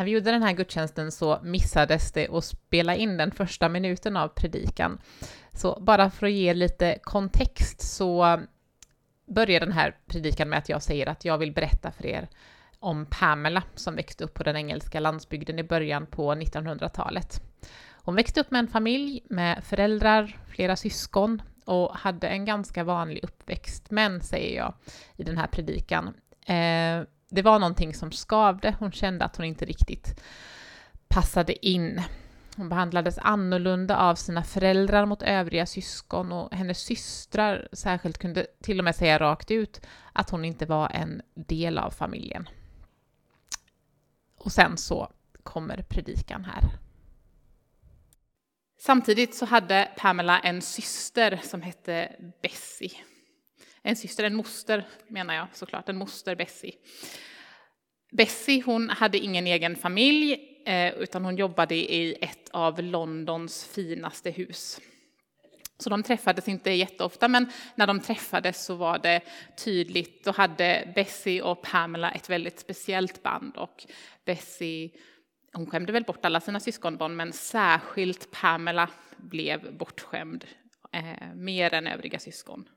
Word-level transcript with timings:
När 0.00 0.04
vi 0.04 0.10
gjorde 0.10 0.30
den 0.30 0.42
här 0.42 0.52
gudstjänsten 0.52 1.12
så 1.12 1.38
missades 1.42 2.12
det 2.12 2.28
att 2.28 2.44
spela 2.44 2.94
in 2.94 3.16
den 3.16 3.30
första 3.30 3.68
minuten 3.68 4.16
av 4.16 4.28
predikan. 4.28 4.98
Så 5.52 5.80
bara 5.80 6.10
för 6.10 6.26
att 6.26 6.32
ge 6.32 6.54
lite 6.54 6.98
kontext 7.02 7.80
så 7.80 8.40
börjar 9.26 9.60
den 9.60 9.72
här 9.72 9.96
predikan 10.06 10.48
med 10.48 10.58
att 10.58 10.68
jag 10.68 10.82
säger 10.82 11.06
att 11.06 11.24
jag 11.24 11.38
vill 11.38 11.52
berätta 11.52 11.92
för 11.92 12.06
er 12.06 12.28
om 12.78 13.06
Pamela 13.10 13.62
som 13.74 13.96
växte 13.96 14.24
upp 14.24 14.34
på 14.34 14.42
den 14.42 14.56
engelska 14.56 15.00
landsbygden 15.00 15.58
i 15.58 15.62
början 15.62 16.06
på 16.06 16.34
1900-talet. 16.34 17.42
Hon 17.90 18.14
växte 18.14 18.40
upp 18.40 18.50
med 18.50 18.58
en 18.58 18.68
familj 18.68 19.22
med 19.30 19.64
föräldrar, 19.64 20.38
flera 20.48 20.76
syskon 20.76 21.42
och 21.64 21.96
hade 21.96 22.28
en 22.28 22.44
ganska 22.44 22.84
vanlig 22.84 23.24
uppväxt. 23.24 23.90
Men, 23.90 24.20
säger 24.20 24.56
jag 24.56 24.74
i 25.16 25.22
den 25.22 25.38
här 25.38 25.46
predikan, 25.46 26.14
eh, 26.46 27.06
det 27.30 27.42
var 27.42 27.58
någonting 27.58 27.94
som 27.94 28.12
skavde. 28.12 28.76
Hon 28.78 28.92
kände 28.92 29.24
att 29.24 29.36
hon 29.36 29.46
inte 29.46 29.64
riktigt 29.64 30.20
passade 31.08 31.66
in. 31.66 32.02
Hon 32.56 32.68
behandlades 32.68 33.18
annorlunda 33.18 33.96
av 33.96 34.14
sina 34.14 34.42
föräldrar 34.42 35.06
mot 35.06 35.22
övriga 35.22 35.66
syskon 35.66 36.32
och 36.32 36.54
hennes 36.54 36.78
systrar 36.78 37.68
särskilt 37.72 38.18
kunde 38.18 38.46
till 38.62 38.78
och 38.78 38.84
med 38.84 38.96
säga 38.96 39.18
rakt 39.18 39.50
ut 39.50 39.80
att 40.12 40.30
hon 40.30 40.44
inte 40.44 40.66
var 40.66 40.88
en 40.88 41.22
del 41.34 41.78
av 41.78 41.90
familjen. 41.90 42.48
Och 44.38 44.52
sen 44.52 44.76
så 44.76 45.12
kommer 45.42 45.82
predikan 45.82 46.44
här. 46.44 46.64
Samtidigt 48.78 49.34
så 49.34 49.46
hade 49.46 49.88
Pamela 49.96 50.40
en 50.40 50.62
syster 50.62 51.40
som 51.42 51.62
hette 51.62 52.16
Bessie. 52.42 53.09
En 53.82 53.96
syster, 53.96 54.24
en 54.24 54.34
moster 54.34 54.88
menar 55.08 55.34
jag 55.34 55.46
såklart, 55.52 55.88
en 55.88 55.96
moster 55.96 56.34
Bessie. 56.34 56.74
Bessie 58.12 58.62
hon 58.66 58.90
hade 58.90 59.18
ingen 59.18 59.46
egen 59.46 59.76
familj 59.76 60.40
eh, 60.66 60.94
utan 60.94 61.24
hon 61.24 61.36
jobbade 61.36 61.74
i 61.74 62.16
ett 62.20 62.48
av 62.50 62.82
Londons 62.82 63.64
finaste 63.64 64.30
hus. 64.30 64.80
Så 65.78 65.90
de 65.90 66.02
träffades 66.02 66.48
inte 66.48 66.70
jätteofta, 66.70 67.28
men 67.28 67.52
när 67.74 67.86
de 67.86 68.00
träffades 68.00 68.64
så 68.64 68.74
var 68.74 68.98
det 68.98 69.20
tydligt. 69.64 70.24
Då 70.24 70.30
hade 70.30 70.92
Bessie 70.94 71.42
och 71.42 71.62
Pamela 71.62 72.10
ett 72.10 72.30
väldigt 72.30 72.60
speciellt 72.60 73.22
band 73.22 73.56
och 73.56 73.86
Bessie 74.24 74.90
hon 75.52 75.66
skämde 75.66 75.92
väl 75.92 76.04
bort 76.04 76.24
alla 76.24 76.40
sina 76.40 76.60
syskonbarn, 76.60 77.16
men 77.16 77.32
särskilt 77.32 78.30
Pamela 78.30 78.90
blev 79.16 79.76
bortskämd 79.76 80.44
eh, 80.92 81.34
mer 81.34 81.74
än 81.74 81.86
övriga 81.86 82.18
syskon. 82.18 82.68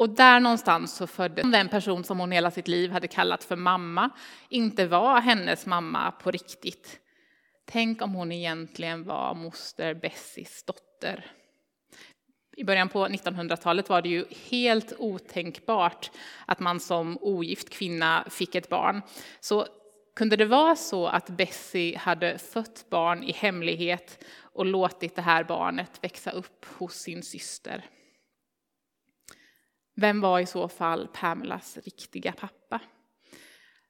Och 0.00 0.10
där 0.10 0.40
någonstans 0.40 0.96
så 0.96 1.06
föddes 1.06 1.52
den 1.52 1.68
person 1.68 2.04
som 2.04 2.20
hon 2.20 2.32
hela 2.32 2.50
sitt 2.50 2.68
liv 2.68 2.90
hade 2.90 3.08
kallat 3.08 3.44
för 3.44 3.56
mamma, 3.56 4.10
inte 4.48 4.86
var 4.86 5.20
hennes 5.20 5.66
mamma 5.66 6.10
på 6.10 6.30
riktigt. 6.30 7.00
Tänk 7.64 8.02
om 8.02 8.14
hon 8.14 8.32
egentligen 8.32 9.04
var 9.04 9.34
moster 9.34 9.94
Bessies 9.94 10.64
dotter. 10.64 11.26
I 12.56 12.64
början 12.64 12.88
på 12.88 13.06
1900-talet 13.06 13.88
var 13.88 14.02
det 14.02 14.08
ju 14.08 14.24
helt 14.50 14.92
otänkbart 14.98 16.10
att 16.46 16.60
man 16.60 16.80
som 16.80 17.18
ogift 17.20 17.70
kvinna 17.70 18.26
fick 18.30 18.54
ett 18.54 18.68
barn. 18.68 19.02
Så 19.40 19.66
kunde 20.16 20.36
det 20.36 20.46
vara 20.46 20.76
så 20.76 21.06
att 21.06 21.30
Bessie 21.30 21.98
hade 21.98 22.38
fött 22.38 22.86
barn 22.90 23.22
i 23.22 23.32
hemlighet 23.32 24.24
och 24.40 24.66
låtit 24.66 25.16
det 25.16 25.22
här 25.22 25.44
barnet 25.44 26.04
växa 26.04 26.30
upp 26.30 26.66
hos 26.78 26.94
sin 26.94 27.22
syster? 27.22 27.84
Vem 29.94 30.20
var 30.20 30.40
i 30.40 30.46
så 30.46 30.68
fall 30.68 31.08
Pamelas 31.12 31.78
riktiga 31.84 32.32
pappa? 32.32 32.80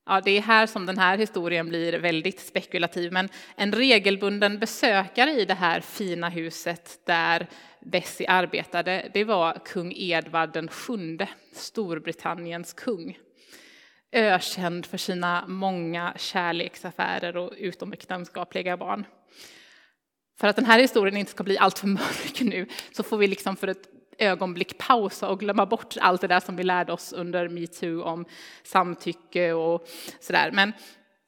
Ja, 0.07 0.21
det 0.21 0.31
är 0.31 0.41
här 0.41 0.67
som 0.67 0.87
den 0.87 0.99
här 0.99 1.19
historien 1.19 1.69
blir 1.69 1.93
väldigt 1.93 2.41
spekulativ, 2.41 3.13
men 3.13 3.29
en 3.57 3.73
regelbunden 3.73 4.59
besökare 4.59 5.31
i 5.31 5.45
det 5.45 5.55
här 5.55 5.81
fina 5.81 6.29
huset 6.29 7.01
där 7.07 7.47
Bessie 7.81 8.29
arbetade, 8.29 9.11
det 9.15 9.25
var 9.25 9.59
kung 9.65 9.93
Edvard 9.97 10.53
den 10.53 10.69
sjunde, 10.69 11.29
Storbritanniens 11.53 12.73
kung 12.73 13.19
ökänd 14.13 14.87
för 14.87 14.99
sina 14.99 15.45
många 15.49 16.15
kärleksaffärer 16.17 17.37
och 17.37 17.53
utomäktenskapliga 17.57 18.77
barn. 18.77 19.07
För 20.39 20.49
att 20.49 20.57
den 20.57 20.65
här 20.65 20.81
historien 20.81 21.17
inte 21.17 21.31
ska 21.31 21.45
bli 21.45 21.59
alltför 21.59 21.87
mörk 21.87 22.41
nu 22.41 22.67
så 22.93 23.03
får 23.03 23.19
vi 23.19 23.27
liksom 23.27 23.57
för 23.57 23.69
ett 23.69 24.00
ögonblick 24.21 24.79
pausa 24.79 25.29
och 25.29 25.41
glömma 25.41 25.67
bort 25.67 25.97
allt 26.01 26.21
det 26.21 26.27
där 26.27 26.41
som 26.41 26.57
vi 26.57 26.63
lärde 26.63 26.93
oss 26.93 27.13
under 27.13 27.49
metoo 27.49 28.03
om 28.03 28.25
samtycke 28.63 29.53
och 29.53 29.89
sådär. 30.21 30.51
Men 30.53 30.73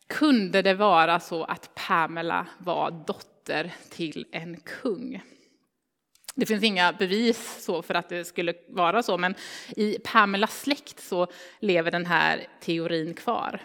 kunde 0.09 0.63
det 0.63 0.75
vara 0.75 1.21
så 1.21 1.45
att 1.45 1.75
Pamela 1.75 2.47
var 2.59 2.91
dotter 3.07 3.73
till 3.91 4.27
en 4.33 4.61
kung? 4.61 5.23
Det 6.35 6.47
finns 6.47 6.65
inga 6.65 6.93
bevis 6.93 7.65
så 7.65 7.83
för 7.83 7.95
att 7.95 8.09
det 8.09 8.25
skulle 8.25 8.55
vara 8.69 9.03
så, 9.03 9.19
men 9.19 9.35
i 9.77 9.99
Pamelas 10.05 10.61
släkt 10.61 11.01
så 11.01 11.27
lever 11.61 11.91
den 11.91 12.07
här 12.07 12.47
teorin 12.61 13.15
kvar. 13.15 13.61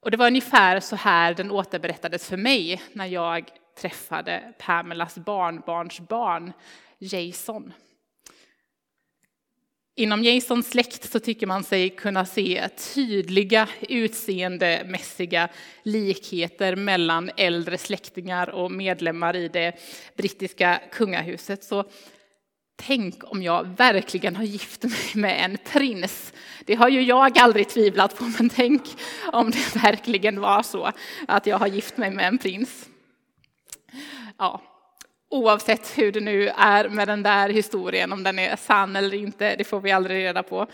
Och 0.00 0.10
det 0.10 0.16
var 0.16 0.26
ungefär 0.26 0.80
så 0.80 0.96
här 0.96 1.34
den 1.34 1.50
återberättades 1.50 2.28
för 2.28 2.36
mig 2.36 2.82
när 2.92 3.06
jag 3.06 3.50
träffade 3.80 4.54
Pamelas 4.58 5.18
barnbarns 5.18 6.00
barn, 6.00 6.52
Jason. 6.98 7.72
Inom 9.94 10.24
Jasons 10.24 10.70
släkt 10.70 11.12
så 11.12 11.20
tycker 11.20 11.46
man 11.46 11.64
sig 11.64 11.90
kunna 11.90 12.26
se 12.26 12.68
tydliga 12.94 13.68
utseendemässiga 13.80 15.48
likheter 15.82 16.76
mellan 16.76 17.30
äldre 17.36 17.78
släktingar 17.78 18.50
och 18.50 18.70
medlemmar 18.70 19.36
i 19.36 19.48
det 19.48 19.72
brittiska 20.16 20.80
kungahuset. 20.92 21.64
Så 21.64 21.84
tänk 22.76 23.14
om 23.24 23.42
jag 23.42 23.64
verkligen 23.64 24.36
har 24.36 24.44
gift 24.44 24.82
mig 24.82 25.10
med 25.14 25.44
en 25.44 25.58
prins. 25.72 26.32
Det 26.64 26.74
har 26.74 26.88
ju 26.88 27.02
jag 27.02 27.38
aldrig 27.38 27.68
tvivlat 27.68 28.18
på, 28.18 28.24
men 28.24 28.48
tänk 28.48 28.82
om 29.32 29.50
det 29.50 29.76
verkligen 29.76 30.40
var 30.40 30.62
så 30.62 30.92
att 31.28 31.46
jag 31.46 31.58
har 31.58 31.66
gift 31.66 31.96
mig 31.96 32.10
med 32.10 32.28
en 32.28 32.38
prins. 32.38 32.88
Ja, 34.38 34.71
Oavsett 35.32 35.98
hur 35.98 36.12
det 36.12 36.20
nu 36.20 36.48
är 36.48 36.88
med 36.88 37.08
den 37.08 37.22
där 37.22 37.48
historien, 37.48 38.12
om 38.12 38.22
den 38.22 38.38
är 38.38 38.56
sann 38.56 38.96
eller 38.96 39.16
inte, 39.16 39.56
det 39.56 39.64
får 39.64 39.80
vi 39.80 39.92
aldrig 39.92 40.16
reda 40.16 40.42
på, 40.42 40.66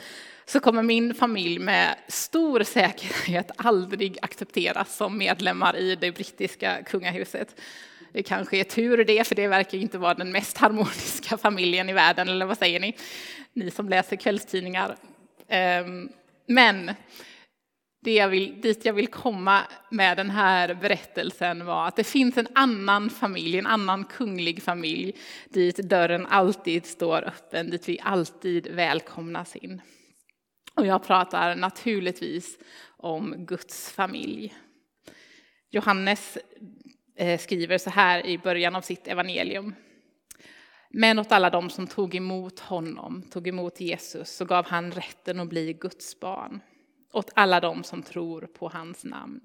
så 0.45 0.61
kommer 0.61 0.83
min 0.83 1.15
familj 1.15 1.59
med 1.59 1.95
stor 2.09 2.63
säkerhet 2.63 3.51
aldrig 3.57 4.19
accepteras 4.23 4.97
som 4.97 5.19
medlemmar 5.19 5.77
i 5.77 5.95
det 5.95 6.13
brittiska 6.13 6.83
kungahuset. 6.83 7.61
Det 8.13 8.23
kanske 8.23 8.57
är 8.57 8.65
tur 8.65 9.05
det, 9.05 9.27
för 9.27 9.35
det 9.35 9.49
verkar 9.49 9.79
inte 9.79 9.99
vara 9.99 10.15
den 10.15 10.33
mest 10.33 10.59
harmoniska 10.59 11.37
familjen 11.37 11.89
i 11.89 11.93
världen, 11.93 12.29
eller 12.29 12.47
vad 12.47 12.59
säger 12.59 12.81
ni? 12.81 12.97
Ni 13.53 13.71
som 13.71 13.89
läser 13.89 14.17
kvällstidningar. 14.17 14.97
Ehm, 15.49 16.09
men 16.47 16.91
det 18.01 18.15
jag 18.15 18.29
vill, 18.29 18.61
dit 18.61 18.85
jag 18.85 18.93
vill 18.93 19.09
komma 19.09 19.63
med 19.91 20.17
den 20.17 20.31
här 20.31 20.75
berättelsen 20.75 21.67
var 21.67 21.89
att 21.89 21.97
det 21.97 22.05
finns 22.05 22.37
en 22.37 22.49
annan 22.55 23.11
familj, 23.11 23.59
en 23.59 23.67
annan 23.67 24.05
kunglig 24.05 24.63
familj 24.63 25.17
dit 25.49 25.77
dörren 25.77 26.27
alltid 26.27 26.87
står 26.87 27.23
öppen, 27.23 27.71
dit 27.71 27.89
vi 27.89 28.01
alltid 28.03 28.67
välkomnas 28.67 29.57
in. 29.57 29.83
Och 30.75 30.87
jag 30.87 31.07
pratar 31.07 31.57
naturligtvis 31.57 32.59
om 32.97 33.35
Guds 33.47 33.93
familj. 33.93 34.55
Johannes 35.71 36.39
eh, 37.17 37.41
skriver 37.41 37.79
så 37.79 37.91
här 37.91 38.27
i 38.27 38.39
början 38.39 38.77
av 38.77 38.81
sitt 38.81 39.09
evangelium. 39.09 39.75
Men 40.91 41.19
åt 41.19 41.33
alla 41.33 41.51
de 41.51 41.71
som 41.71 41.87
tog 41.87 42.15
emot 42.15 42.61
honom, 42.61 43.23
tog 43.23 43.49
emot 43.49 43.81
Jesus, 43.81 44.37
så 44.37 44.45
gav 44.45 44.67
han 44.67 44.93
rätten 44.93 45.41
att 45.41 45.49
bli 45.49 45.73
Guds 45.73 46.21
barn 46.21 46.61
åt 47.13 47.31
alla 47.35 47.61
dem 47.61 47.85
som 47.85 48.03
tror 48.03 48.41
på 48.41 48.69
hans 48.69 49.05
namn. 49.05 49.41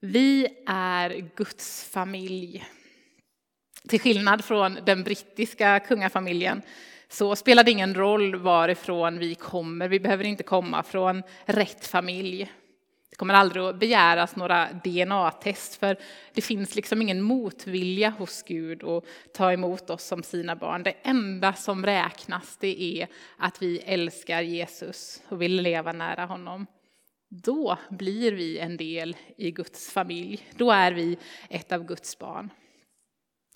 Vi 0.00 0.48
är 0.66 1.30
Guds 1.36 1.84
familj. 1.84 2.64
Till 3.88 4.00
skillnad 4.00 4.44
från 4.44 4.78
den 4.86 5.02
brittiska 5.02 5.80
kungafamiljen 5.80 6.62
så 7.08 7.36
spelar 7.36 7.64
det 7.64 7.70
ingen 7.70 7.94
roll 7.94 8.36
varifrån 8.36 9.18
vi 9.18 9.34
kommer. 9.34 9.88
Vi 9.88 10.00
behöver 10.00 10.24
inte 10.24 10.42
komma 10.42 10.82
från 10.82 11.22
rätt 11.44 11.86
familj. 11.86 12.52
Det 13.14 13.18
kommer 13.18 13.34
aldrig 13.34 13.64
att 13.64 13.78
begäras 13.78 14.36
några 14.36 14.68
DNA-test 14.72 15.74
för 15.74 15.96
det 16.32 16.40
finns 16.40 16.74
liksom 16.74 17.02
ingen 17.02 17.22
motvilja 17.22 18.10
hos 18.10 18.42
Gud 18.42 18.84
att 18.84 19.04
ta 19.34 19.52
emot 19.52 19.90
oss 19.90 20.04
som 20.04 20.22
sina 20.22 20.56
barn. 20.56 20.82
Det 20.82 20.94
enda 21.02 21.52
som 21.52 21.86
räknas 21.86 22.56
det 22.56 22.82
är 22.82 23.08
att 23.36 23.62
vi 23.62 23.78
älskar 23.78 24.42
Jesus 24.42 25.22
och 25.28 25.42
vill 25.42 25.62
leva 25.62 25.92
nära 25.92 26.24
honom. 26.24 26.66
Då 27.28 27.78
blir 27.90 28.32
vi 28.32 28.58
en 28.58 28.76
del 28.76 29.16
i 29.36 29.50
Guds 29.50 29.90
familj. 29.90 30.48
Då 30.56 30.70
är 30.70 30.92
vi 30.92 31.18
ett 31.50 31.72
av 31.72 31.84
Guds 31.84 32.18
barn. 32.18 32.50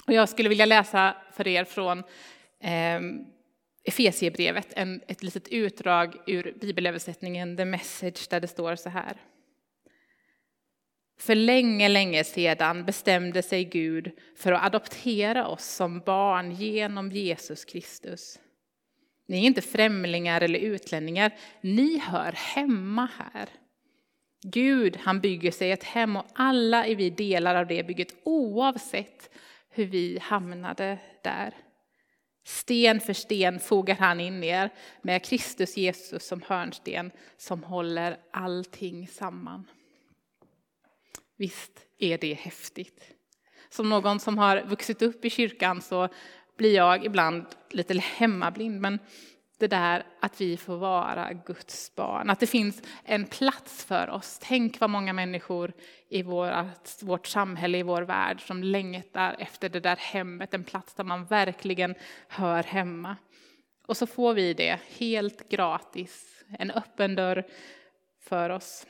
Och 0.07 0.13
jag 0.13 0.29
skulle 0.29 0.49
vilja 0.49 0.67
läsa 0.67 1.17
för 1.33 1.49
er 1.49 1.65
från 1.65 1.99
eh, 2.61 3.01
Efesiebrevet, 3.85 4.73
ett 5.07 5.23
litet 5.23 5.49
utdrag 5.49 6.17
ur 6.27 6.55
bibelöversättningen 6.61 7.57
The 7.57 7.65
Message 7.65 8.31
där 8.31 8.41
det 8.41 8.49
står 8.49 8.77
så 8.77 8.89
här. 8.89 9.17
För 11.19 11.35
länge, 11.35 11.89
länge 11.89 12.25
sedan 12.25 12.85
bestämde 12.85 13.43
sig 13.43 13.65
Gud 13.65 14.11
för 14.37 14.53
att 14.53 14.65
adoptera 14.65 15.49
oss 15.49 15.65
som 15.65 16.01
barn 16.01 16.53
genom 16.53 17.13
Jesus 17.13 17.65
Kristus. 17.65 18.39
Ni 19.27 19.39
är 19.39 19.47
inte 19.47 19.63
främlingar 19.63 20.41
eller 20.41 20.59
utlänningar, 20.59 21.33
ni 21.61 21.99
hör 21.99 22.33
hemma 22.33 23.09
här. 23.19 23.49
Gud, 24.43 24.97
han 24.97 25.21
bygger 25.21 25.51
sig 25.51 25.73
ett 25.73 25.85
hem 25.85 26.17
och 26.17 26.27
alla 26.35 26.87
är 26.87 26.97
vi 26.97 27.11
delar 27.11 27.55
av 27.55 27.67
det 27.67 27.87
bygget 27.87 28.15
oavsett 28.25 29.31
hur 29.71 29.87
vi 29.87 30.19
hamnade 30.23 30.99
där. 31.25 31.55
Sten 32.45 33.01
för 33.01 33.13
sten 33.13 33.61
fogar 33.61 33.95
han 33.95 34.21
in 34.21 34.45
er 34.45 34.71
med 35.03 35.25
Kristus 35.25 35.77
Jesus 35.77 36.27
som 36.27 36.43
hörnsten 36.47 37.11
som 37.37 37.63
håller 37.63 38.17
allting 38.31 39.09
samman. 39.09 39.67
Visst 41.39 41.87
är 41.99 42.19
det 42.19 42.35
häftigt. 42.35 43.15
Som 43.69 43.89
någon 43.89 44.21
som 44.21 44.39
har 44.39 44.63
vuxit 44.63 45.03
upp 45.03 45.25
i 45.25 45.31
kyrkan 45.31 45.83
så 45.83 46.09
blir 46.57 46.75
jag 46.75 47.05
ibland 47.05 47.47
lite 47.71 47.99
hemmablind, 47.99 48.81
men 48.81 48.99
det 49.59 49.67
där 49.67 50.07
att 50.21 50.41
vi 50.41 50.57
får 50.57 50.77
vara 50.77 51.33
Guds 51.33 51.95
barn, 51.95 52.31
att 52.31 52.41
det 52.41 52.47
finns 52.47 52.83
en 53.05 53.27
plats 53.27 53.85
för 53.85 54.11
oss. 54.11 54.39
Tänk 54.43 54.81
vad 54.81 54.91
många 54.91 55.13
människor 55.13 55.73
i 56.09 56.23
vårt, 56.23 57.03
vårt 57.03 57.27
samhälle, 57.27 57.79
i 57.79 57.83
vår 57.83 58.03
värld, 58.03 58.47
som 58.47 58.63
längtar 58.63 59.37
efter 59.39 59.69
det 59.69 59.81
där 59.81 59.97
hemmet, 59.97 60.55
en 60.55 60.65
plats 60.65 60.95
där 60.95 61.05
man 61.05 61.25
verkligen 61.25 61.95
hör 62.29 62.63
hemma. 62.63 63.17
Och 63.87 63.97
så 63.97 64.07
får 64.07 64.35
vi 64.35 64.55
det 64.55 64.81
helt 64.99 65.49
gratis, 65.49 66.45
en 66.59 66.71
öppen 66.71 67.15
dörr 67.15 67.47
för 68.21 68.51
oss 68.51 68.87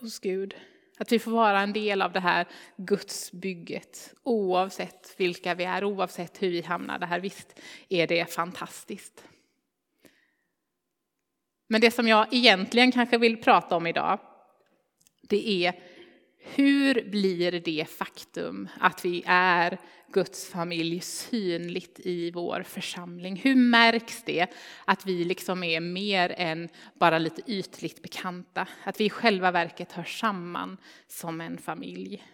hos 0.00 0.18
Gud. 0.18 0.54
Att 0.98 1.12
vi 1.12 1.18
får 1.18 1.30
vara 1.30 1.60
en 1.60 1.72
del 1.72 2.02
av 2.02 2.12
det 2.12 2.20
här 2.20 2.46
Guds 2.76 3.32
bygget, 3.32 4.14
oavsett 4.22 5.14
vilka 5.16 5.54
vi 5.54 5.64
är, 5.64 5.84
oavsett 5.84 6.42
hur 6.42 6.50
vi 6.50 6.62
hamnar 6.62 6.98
där. 6.98 7.20
Visst 7.20 7.60
är 7.88 8.06
det 8.06 8.32
fantastiskt. 8.32 9.24
Men 11.68 11.80
det 11.80 11.90
som 11.90 12.08
jag 12.08 12.26
egentligen 12.30 12.92
kanske 12.92 13.18
vill 13.18 13.42
prata 13.42 13.76
om 13.76 13.86
idag, 13.86 14.18
det 15.22 15.66
är 15.66 15.74
hur 16.44 17.10
blir 17.10 17.60
det 17.60 17.88
faktum 17.90 18.68
att 18.80 19.04
vi 19.04 19.22
är 19.26 19.78
Guds 20.12 20.48
familj 20.48 21.00
synligt 21.00 22.00
i 22.00 22.30
vår 22.30 22.62
församling? 22.62 23.36
Hur 23.36 23.54
märks 23.54 24.22
det 24.22 24.46
att 24.84 25.06
vi 25.06 25.24
liksom 25.24 25.62
är 25.62 25.80
mer 25.80 26.34
än 26.36 26.68
bara 26.94 27.18
lite 27.18 27.42
ytligt 27.46 28.02
bekanta? 28.02 28.68
Att 28.84 29.00
vi 29.00 29.04
i 29.04 29.10
själva 29.10 29.50
verket 29.50 29.92
hör 29.92 30.04
samman 30.04 30.76
som 31.06 31.40
en 31.40 31.58
familj? 31.58 32.24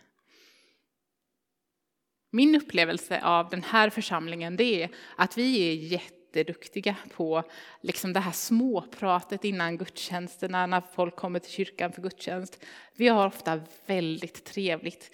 Min 2.32 2.54
upplevelse 2.54 3.20
av 3.22 3.48
den 3.48 3.62
här 3.62 3.90
församlingen 3.90 4.56
det 4.56 4.82
är 4.82 4.90
att 5.16 5.38
vi 5.38 5.68
är 5.68 5.74
jätte 5.74 6.19
jätteduktiga 6.30 6.96
på 7.14 7.42
liksom 7.80 8.12
det 8.12 8.20
här 8.20 8.32
småpratet 8.32 9.44
innan 9.44 9.78
gudstjänsterna, 9.78 10.66
när 10.66 10.80
folk 10.80 11.16
kommer 11.16 11.38
till 11.38 11.50
kyrkan 11.50 11.92
för 11.92 12.02
gudstjänst. 12.02 12.64
Vi 12.96 13.08
har 13.08 13.26
ofta 13.26 13.60
väldigt 13.86 14.44
trevligt 14.44 15.10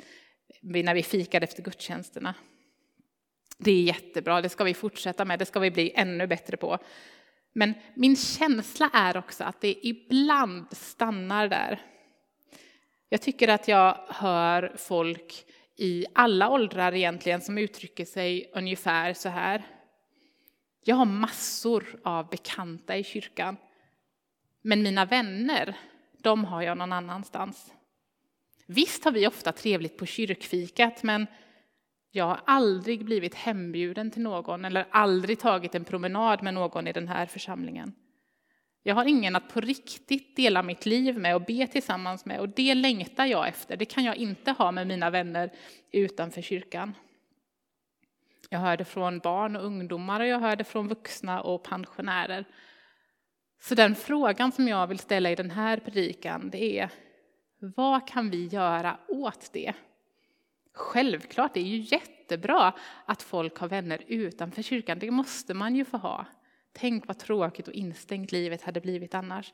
när 0.61 0.95
vi 0.95 1.03
fikar 1.03 1.41
efter 1.41 1.63
gudstjänsterna. 1.63 2.35
Det 3.59 3.71
är 3.71 3.83
jättebra, 3.83 4.41
det 4.41 4.49
ska 4.49 4.65
vi 4.65 4.75
fortsätta 4.75 5.25
med, 5.25 5.39
det 5.39 5.47
ska 5.47 5.61
vi 5.61 5.71
bli 5.71 5.93
ännu 5.95 6.27
bättre 6.27 6.57
på. 6.57 6.79
Men 7.53 7.75
min 7.95 8.17
känsla 8.17 8.91
är 8.93 9.17
också 9.17 9.45
att 9.45 9.61
det 9.61 9.87
ibland 9.87 10.67
stannar 10.77 11.49
där. 11.49 11.81
Jag 13.09 13.23
tycker 13.23 13.49
att 13.49 13.69
jag 13.69 13.99
hör 14.09 14.77
folk 14.79 15.45
i 15.79 16.07
alla 16.15 16.51
åldrar 16.51 16.95
egentligen 16.95 17.41
som 17.41 17.59
uttrycker 17.59 18.05
sig 18.05 18.51
ungefär 18.55 19.15
så 19.15 19.29
här. 19.29 19.76
Jag 20.89 20.97
har 20.97 21.05
massor 21.05 22.01
av 22.03 22.29
bekanta 22.29 22.97
i 22.97 23.05
kyrkan. 23.05 23.57
Men 24.63 24.83
mina 24.83 25.05
vänner, 25.05 25.77
de 26.19 26.45
har 26.45 26.63
jag 26.63 26.79
någon 26.79 26.93
annanstans. 26.93 27.73
Visst 28.67 29.05
har 29.05 29.13
vi 29.13 29.27
ofta 29.27 29.53
trevligt 29.53 29.97
på 29.97 30.07
kyrkfikat, 30.07 31.03
men 31.03 31.27
jag 32.11 32.25
har 32.25 32.41
aldrig 32.45 33.05
blivit 33.05 33.35
hembjuden 33.35 34.11
till 34.11 34.23
någon 34.23 34.65
eller 34.65 34.87
aldrig 34.91 35.39
tagit 35.39 35.75
en 35.75 35.85
promenad 35.85 36.43
med 36.43 36.55
någon 36.55 36.87
i 36.87 36.93
den 36.93 37.09
här 37.09 37.27
församlingen. 37.27 37.93
Jag 38.83 38.95
har 38.95 39.05
ingen 39.05 39.37
att 39.37 39.53
på 39.53 39.61
riktigt 39.61 40.37
dela 40.37 40.63
mitt 40.63 40.87
liv 40.87 41.19
med 41.19 41.35
och 41.35 41.43
be 41.43 41.67
tillsammans 41.67 42.25
med 42.25 42.41
och 42.41 42.49
det 42.49 42.75
längtar 42.75 43.27
jag 43.27 43.49
efter. 43.49 43.77
Det 43.77 43.85
kan 43.85 44.05
jag 44.05 44.17
inte 44.17 44.53
ha 44.53 44.73
med 44.73 44.87
mina 44.87 45.11
vänner 45.11 45.51
utanför 45.93 46.43
kyrkan. 46.43 46.95
Jag 48.51 48.59
hör 48.59 48.77
det 48.77 48.85
från 48.85 49.19
barn 49.19 49.57
och 49.57 49.65
ungdomar 49.65 50.21
och 50.21 50.27
jag 50.27 50.39
hör 50.39 50.57
det 50.57 50.65
från 50.65 50.89
vuxna 50.89 51.41
och 51.41 51.63
pensionärer. 51.63 52.45
Så 53.61 53.75
den 53.75 53.95
frågan 53.95 54.53
som 54.53 54.69
jag 54.69 54.87
vill 54.87 54.99
ställa 54.99 55.31
i 55.31 55.35
den 55.35 55.51
här 55.51 55.77
predikan 55.77 56.51
det 56.51 56.79
är 56.79 56.91
vad 57.59 58.09
kan 58.09 58.31
vi 58.31 58.47
göra 58.47 58.99
åt 59.09 59.51
det? 59.53 59.73
Självklart, 60.75 61.55
det 61.55 61.61
är 61.61 61.65
ju 61.65 61.79
jättebra 61.79 62.73
att 63.05 63.23
folk 63.23 63.59
har 63.59 63.69
vänner 63.69 64.03
utanför 64.07 64.63
kyrkan. 64.63 64.99
Det 64.99 65.11
måste 65.11 65.55
man 65.55 65.77
ju 65.77 65.85
få 65.85 65.97
ha. 65.97 66.27
Tänk 66.73 67.07
vad 67.07 67.19
tråkigt 67.19 67.69
och 67.69 67.75
instängt 67.75 68.33
livet 68.33 68.63
hade 68.63 68.81
blivit 68.81 69.15
annars. 69.15 69.53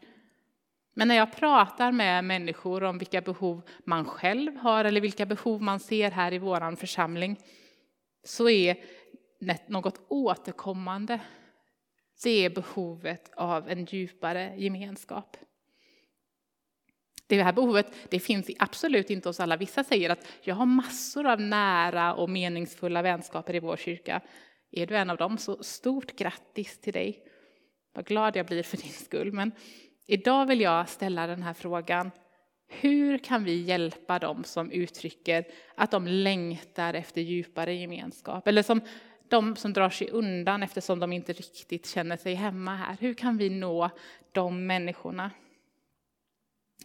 Men 0.94 1.08
när 1.08 1.14
jag 1.14 1.36
pratar 1.36 1.92
med 1.92 2.24
människor 2.24 2.82
om 2.84 2.98
vilka 2.98 3.20
behov 3.20 3.62
man 3.84 4.04
själv 4.04 4.56
har 4.56 4.84
eller 4.84 5.00
vilka 5.00 5.26
behov 5.26 5.62
man 5.62 5.80
ser 5.80 6.10
här 6.10 6.32
i 6.32 6.38
vår 6.38 6.76
församling 6.76 7.36
så 8.24 8.48
är 8.48 8.76
något 9.68 10.00
återkommande 10.08 11.20
det 12.22 12.44
är 12.44 12.50
behovet 12.50 13.30
av 13.36 13.70
en 13.70 13.84
djupare 13.84 14.54
gemenskap. 14.56 15.36
Det 17.26 17.42
här 17.42 17.52
behovet 17.52 17.86
det 18.08 18.20
finns 18.20 18.50
absolut 18.58 19.10
inte 19.10 19.28
hos 19.28 19.40
alla. 19.40 19.56
Vissa 19.56 19.84
säger 19.84 20.10
att 20.10 20.26
jag 20.42 20.54
har 20.54 20.66
massor 20.66 21.26
av 21.26 21.40
nära 21.40 22.14
och 22.14 22.30
meningsfulla 22.30 23.02
vänskaper 23.02 23.54
i 23.54 23.60
vår 23.60 23.76
kyrka. 23.76 24.20
Är 24.70 24.86
du 24.86 24.96
en 24.96 25.10
av 25.10 25.16
dem, 25.16 25.38
så 25.38 25.62
stort 25.62 26.16
grattis 26.16 26.80
till 26.80 26.92
dig. 26.92 27.24
Vad 27.94 28.06
glad 28.06 28.36
jag 28.36 28.46
blir 28.46 28.62
för 28.62 28.76
din 28.76 28.92
skull. 28.92 29.32
Men 29.32 29.52
idag 30.06 30.46
vill 30.46 30.60
jag 30.60 30.88
ställa 30.88 31.26
den 31.26 31.42
här 31.42 31.54
frågan. 31.54 32.10
Hur 32.80 33.18
kan 33.18 33.44
vi 33.44 33.62
hjälpa 33.62 34.18
dem 34.18 34.44
som 34.44 34.70
uttrycker 34.70 35.44
att 35.74 35.90
de 35.90 36.06
längtar 36.06 36.94
efter 36.94 37.20
djupare 37.20 37.74
gemenskap? 37.74 38.48
Eller 38.48 38.62
som 38.62 38.80
de 39.28 39.56
som 39.56 39.72
drar 39.72 39.90
sig 39.90 40.10
undan 40.10 40.62
eftersom 40.62 41.00
de 41.00 41.12
inte 41.12 41.32
riktigt 41.32 41.86
känner 41.86 42.16
sig 42.16 42.34
hemma 42.34 42.76
här. 42.76 42.96
Hur 43.00 43.14
kan 43.14 43.36
vi 43.36 43.50
nå 43.50 43.90
de 44.32 44.66
människorna? 44.66 45.30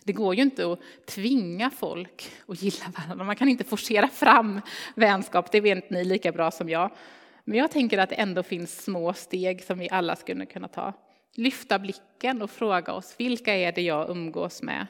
Det 0.04 0.14
går 0.14 0.36
ju 0.36 0.42
inte 0.42 0.72
att 0.72 0.80
tvinga 1.06 1.70
folk 1.70 2.32
att 2.48 2.62
gilla 2.62 2.86
varandra. 2.98 3.26
Man 3.26 3.36
kan 3.36 3.50
inte 3.50 3.64
forcera 3.64 4.08
fram 4.08 4.62
vänskap, 4.96 5.52
det 5.52 5.62
vet 5.62 5.90
ni 5.90 6.04
lika 6.04 6.32
bra 6.32 6.52
som 6.52 6.70
jag. 6.70 6.92
Men 7.44 7.58
jag 7.58 7.72
tänker 7.72 7.98
att 7.98 8.10
det 8.10 8.16
ändå 8.16 8.44
finns 8.44 8.84
små 8.84 9.14
steg 9.14 9.64
som 9.64 9.80
vi 9.80 9.90
alla 9.90 10.16
skulle 10.16 10.46
kunna 10.46 10.68
ta. 10.68 10.94
Lyfta 11.36 11.80
blicken 11.80 12.42
och 12.42 12.52
fråga 12.52 12.94
oss, 12.94 13.16
vilka 13.18 13.56
är 13.56 13.72
det 13.72 13.82
jag 13.82 14.10
umgås 14.10 14.62
med? 14.62 14.88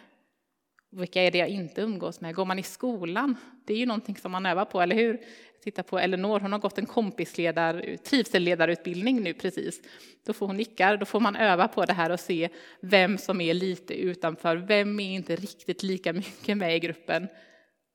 Vilka 0.89 1.21
är 1.21 1.31
det 1.31 1.37
jag 1.37 1.49
inte 1.49 1.81
umgås 1.81 2.21
med? 2.21 2.35
Går 2.35 2.45
man 2.45 2.59
i 2.59 2.63
skolan? 2.63 3.37
Det 3.65 3.73
är 3.73 3.77
ju 3.77 3.85
någonting 3.85 4.15
som 4.15 4.31
man 4.31 4.45
övar 4.45 4.65
på, 4.65 4.81
eller 4.81 4.95
hur? 4.95 5.19
Titta 5.63 5.83
på 5.83 5.99
Elinor, 5.99 6.39
hon 6.39 6.51
har 6.51 6.59
gått 6.59 6.77
en 6.77 6.85
kompisledar, 6.85 7.97
trivselledarutbildning 7.97 9.23
nu 9.23 9.33
precis. 9.33 9.81
Då 10.25 10.33
får 10.33 10.47
hon 10.47 10.57
nickar, 10.57 10.97
då 10.97 11.05
får 11.05 11.19
man 11.19 11.35
öva 11.35 11.67
på 11.67 11.85
det 11.85 11.93
här 11.93 12.09
och 12.09 12.19
se 12.19 12.49
vem 12.81 13.17
som 13.17 13.41
är 13.41 13.53
lite 13.53 13.93
utanför, 13.93 14.55
vem 14.55 14.99
är 14.99 15.15
inte 15.15 15.35
riktigt 15.35 15.83
lika 15.83 16.13
mycket 16.13 16.57
med 16.57 16.75
i 16.75 16.79
gruppen 16.79 17.27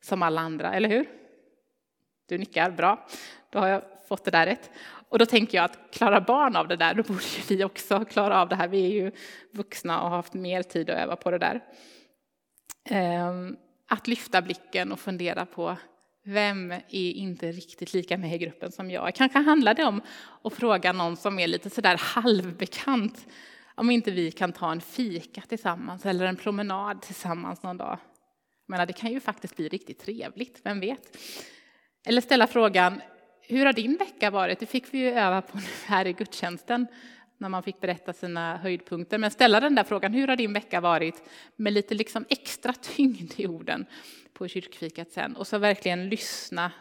som 0.02 0.22
alla 0.22 0.40
andra, 0.40 0.74
eller 0.74 0.88
hur? 0.88 1.06
Du 2.28 2.38
nickar, 2.38 2.70
bra. 2.70 3.06
Då 3.50 3.58
har 3.58 3.68
jag 3.68 3.82
fått 4.08 4.24
det 4.24 4.30
där 4.30 4.46
rätt. 4.46 4.70
Och 5.08 5.18
då 5.18 5.26
tänker 5.26 5.58
jag 5.58 5.64
att 5.64 5.78
klara 5.90 6.20
barn 6.20 6.56
av 6.56 6.68
det 6.68 6.76
där, 6.76 6.94
då 6.94 7.02
borde 7.02 7.20
vi 7.48 7.64
också 7.64 8.04
klara 8.04 8.40
av 8.40 8.48
det 8.48 8.56
här. 8.56 8.68
Vi 8.68 8.84
är 8.84 8.90
ju 8.90 9.12
vuxna 9.50 10.02
och 10.02 10.10
har 10.10 10.16
haft 10.16 10.34
mer 10.34 10.62
tid 10.62 10.90
att 10.90 10.98
öva 10.98 11.16
på 11.16 11.30
det 11.30 11.38
där. 11.38 11.60
Ehm, 12.84 13.56
att 13.88 14.08
lyfta 14.08 14.42
blicken 14.42 14.92
och 14.92 15.00
fundera 15.00 15.46
på 15.46 15.76
vem 16.24 16.72
är 16.72 17.12
inte 17.12 17.52
riktigt 17.52 17.94
lika 17.94 18.18
med 18.18 18.34
i 18.34 18.38
gruppen 18.38 18.72
som 18.72 18.90
jag? 18.90 19.14
Kanske 19.14 19.38
handlar 19.38 19.74
det 19.74 19.84
om 19.84 20.02
att 20.44 20.52
fråga 20.52 20.92
någon 20.92 21.16
som 21.16 21.38
är 21.38 21.46
lite 21.46 21.70
sådär 21.70 21.96
halvbekant 22.00 23.26
om 23.74 23.90
inte 23.90 24.10
vi 24.10 24.30
kan 24.30 24.52
ta 24.52 24.72
en 24.72 24.80
fika 24.80 25.40
tillsammans 25.40 26.06
eller 26.06 26.26
en 26.26 26.36
promenad 26.36 27.02
tillsammans 27.02 27.62
någon 27.62 27.76
dag. 27.76 27.98
Menar, 28.66 28.86
det 28.86 28.92
kan 28.92 29.12
ju 29.12 29.20
faktiskt 29.20 29.56
bli 29.56 29.68
riktigt 29.68 29.98
trevligt, 29.98 30.60
vem 30.64 30.80
vet? 30.80 31.16
Eller 32.06 32.20
ställa 32.20 32.46
frågan, 32.46 33.00
hur 33.40 33.66
har 33.66 33.72
din 33.72 33.96
vecka 33.96 34.30
varit? 34.30 34.58
Det 34.60 34.66
fick 34.66 34.94
vi 34.94 34.98
ju 34.98 35.10
öva 35.10 35.42
på 35.42 35.56
nu 35.56 35.62
här 35.86 36.06
i 36.06 36.12
gudstjänsten 36.12 36.86
när 37.42 37.48
man 37.48 37.62
fick 37.62 37.80
berätta 37.80 38.12
sina 38.12 38.56
höjdpunkter, 38.56 39.18
men 39.18 39.30
ställa 39.30 39.60
den 39.60 39.74
där 39.74 39.84
frågan, 39.84 40.12
hur 40.12 40.28
har 40.28 40.36
din 40.36 40.52
vecka 40.52 40.80
varit? 40.80 41.22
Med 41.56 41.72
lite 41.72 41.94
liksom 41.94 42.24
extra 42.28 42.72
tyngd 42.72 43.32
i 43.36 43.46
orden 43.46 43.86
på 44.32 44.48
kyrkfikat 44.48 45.10
sen, 45.10 45.36
och 45.36 45.46
så 45.46 45.58
verkligen 45.58 46.08
lyssna 46.08 46.72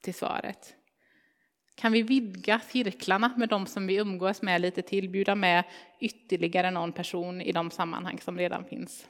till 0.00 0.14
svaret. 0.14 0.74
Kan 1.74 1.92
vi 1.92 2.02
vidga 2.02 2.60
cirklarna 2.60 3.34
med 3.36 3.48
de 3.48 3.66
som 3.66 3.86
vi 3.86 3.96
umgås 3.96 4.42
med 4.42 4.60
lite 4.60 4.82
till, 4.82 5.08
bjuda 5.08 5.34
med 5.34 5.64
ytterligare 6.00 6.70
någon 6.70 6.92
person 6.92 7.40
i 7.40 7.52
de 7.52 7.70
sammanhang 7.70 8.18
som 8.18 8.38
redan 8.38 8.64
finns? 8.64 9.06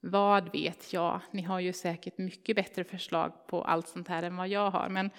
Vad 0.00 0.52
vet 0.52 0.92
jag? 0.92 1.20
Ni 1.30 1.42
har 1.42 1.60
ju 1.60 1.72
säkert 1.72 2.18
mycket 2.18 2.56
bättre 2.56 2.84
förslag 2.84 3.46
på 3.46 3.62
allt 3.62 3.88
sånt 3.88 4.08
här 4.08 4.22
än 4.22 4.36
vad 4.36 4.48
jag 4.48 4.70
har, 4.70 4.88
men 4.88 5.10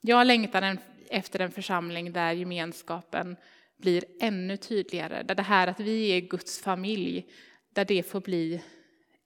jag 0.00 0.26
längtar 0.26 0.78
efter 1.10 1.40
en 1.40 1.50
församling 1.50 2.12
där 2.12 2.32
gemenskapen 2.32 3.36
blir 3.78 4.04
ännu 4.20 4.56
tydligare, 4.56 5.22
där 5.22 5.34
det 5.34 5.42
här 5.42 5.66
att 5.66 5.80
vi 5.80 6.08
är 6.08 6.20
Guds 6.20 6.60
familj, 6.60 7.26
där 7.74 7.84
det 7.84 8.02
får 8.02 8.20
bli 8.20 8.62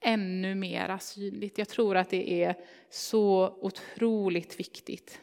ännu 0.01 0.55
mer 0.55 0.99
synligt. 0.99 1.59
Jag 1.59 1.69
tror 1.69 1.97
att 1.97 2.11
det 2.11 2.45
är 2.45 2.57
så 2.91 3.59
otroligt 3.61 4.61
viktigt. 4.61 5.21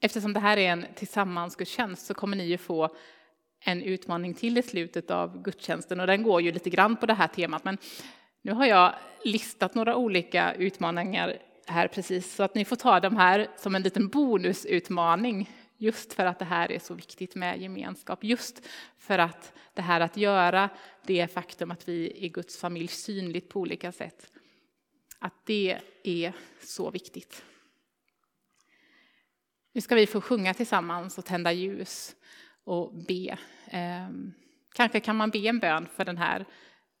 Eftersom 0.00 0.32
det 0.32 0.40
här 0.40 0.56
är 0.56 0.72
en 0.72 0.86
tillsammansgudstjänst 0.94 2.06
så 2.06 2.14
kommer 2.14 2.36
ni 2.36 2.44
ju 2.44 2.58
få 2.58 2.96
en 3.64 3.82
utmaning 3.82 4.34
till 4.34 4.58
i 4.58 4.62
slutet 4.62 5.10
av 5.10 5.42
gudstjänsten 5.42 6.00
och 6.00 6.06
den 6.06 6.22
går 6.22 6.42
ju 6.42 6.52
lite 6.52 6.70
grann 6.70 6.96
på 6.96 7.06
det 7.06 7.14
här 7.14 7.28
temat. 7.28 7.64
Men 7.64 7.78
nu 8.42 8.52
har 8.52 8.66
jag 8.66 8.94
listat 9.24 9.74
några 9.74 9.96
olika 9.96 10.54
utmaningar 10.54 11.38
här 11.66 11.88
precis 11.88 12.34
så 12.34 12.42
att 12.42 12.54
ni 12.54 12.64
får 12.64 12.76
ta 12.76 13.00
de 13.00 13.16
här 13.16 13.48
som 13.56 13.74
en 13.74 13.82
liten 13.82 14.08
bonusutmaning 14.08 15.50
just 15.82 16.12
för 16.12 16.26
att 16.26 16.38
det 16.38 16.44
här 16.44 16.72
är 16.72 16.78
så 16.78 16.94
viktigt 16.94 17.34
med 17.34 17.60
gemenskap. 17.60 18.24
Just 18.24 18.68
för 18.98 19.18
att 19.18 19.52
det 19.74 19.82
här 19.82 20.00
att 20.00 20.16
göra 20.16 20.70
det 21.06 21.32
faktum 21.32 21.70
att 21.70 21.88
vi 21.88 22.24
är 22.26 22.28
Guds 22.28 22.58
familj 22.58 22.88
synligt 22.88 23.48
på 23.48 23.60
olika 23.60 23.92
sätt, 23.92 24.32
att 25.18 25.46
det 25.46 25.78
är 26.04 26.32
så 26.60 26.90
viktigt. 26.90 27.44
Nu 29.72 29.80
ska 29.80 29.94
vi 29.94 30.06
få 30.06 30.20
sjunga 30.20 30.54
tillsammans 30.54 31.18
och 31.18 31.24
tända 31.24 31.52
ljus 31.52 32.16
och 32.64 32.94
be. 32.94 33.38
Ehm, 33.66 34.32
kanske 34.74 35.00
kan 35.00 35.16
man 35.16 35.30
be 35.30 35.38
en 35.38 35.58
bön 35.58 35.86
för 35.86 36.04
den 36.04 36.18
här, 36.18 36.44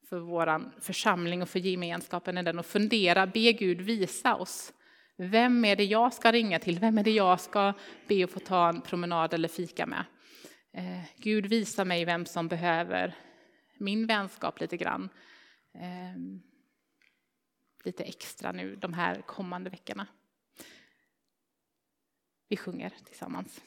för 0.08 0.18
vår 0.18 0.80
församling 0.80 1.42
och 1.42 1.48
för 1.48 1.58
gemenskapen 1.58 2.38
i 2.38 2.42
den 2.42 2.58
och 2.58 2.66
fundera, 2.66 3.26
be 3.26 3.52
Gud 3.52 3.80
visa 3.80 4.34
oss. 4.34 4.72
Vem 5.16 5.64
är 5.64 5.76
det 5.76 5.84
jag 5.84 6.12
ska 6.12 6.32
ringa 6.32 6.58
till? 6.58 6.78
Vem 6.78 6.98
är 6.98 7.04
det 7.04 7.10
jag 7.10 7.40
ska 7.40 7.72
be 8.08 8.24
att 8.24 8.30
få 8.30 8.38
ta 8.38 8.68
en 8.68 8.80
promenad 8.80 9.34
eller 9.34 9.48
fika 9.48 9.86
med? 9.86 10.04
Eh, 10.72 11.04
Gud 11.16 11.46
visa 11.46 11.84
mig 11.84 12.04
vem 12.04 12.26
som 12.26 12.48
behöver 12.48 13.14
min 13.78 14.06
vänskap 14.06 14.60
lite 14.60 14.76
grann. 14.76 15.08
Eh, 15.74 16.16
lite 17.84 18.04
extra 18.04 18.52
nu 18.52 18.76
de 18.76 18.92
här 18.92 19.20
kommande 19.20 19.70
veckorna. 19.70 20.06
Vi 22.48 22.56
sjunger 22.56 22.92
tillsammans. 23.04 23.60